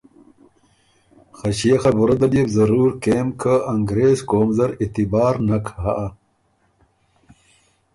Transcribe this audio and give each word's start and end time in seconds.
خه 1.37 1.49
ݭيې 1.57 1.75
خبُره 1.83 2.15
دل 2.21 2.33
يې 2.37 2.43
بُو 2.47 2.51
ضرور 2.57 2.89
کېم 3.03 3.27
که 3.41 3.53
انګرېز 3.73 4.19
قوم 4.29 4.49
زر 4.57 4.69
اعتبار 4.81 5.33
نک 5.47 5.65
هۀ۔ 5.81 5.97